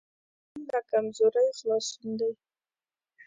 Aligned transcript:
خوړل 0.51 0.63
له 0.73 0.79
کمزورۍ 0.91 1.47
خلاصون 1.59 2.09
دی 2.19 2.31